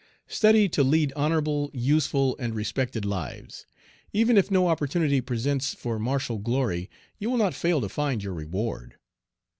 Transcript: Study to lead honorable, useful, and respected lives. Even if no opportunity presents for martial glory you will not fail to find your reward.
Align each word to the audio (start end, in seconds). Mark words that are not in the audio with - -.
Study 0.27 0.67
to 0.69 0.83
lead 0.83 1.13
honorable, 1.15 1.69
useful, 1.75 2.35
and 2.39 2.55
respected 2.55 3.05
lives. 3.05 3.67
Even 4.11 4.35
if 4.35 4.49
no 4.49 4.67
opportunity 4.67 5.21
presents 5.21 5.75
for 5.75 5.99
martial 5.99 6.39
glory 6.39 6.89
you 7.19 7.29
will 7.29 7.37
not 7.37 7.53
fail 7.53 7.79
to 7.81 7.87
find 7.87 8.23
your 8.23 8.33
reward. 8.33 8.95